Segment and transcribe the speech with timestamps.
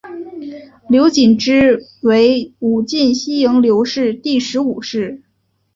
[0.89, 5.21] 刘谨之为武进西营刘氏第十五世。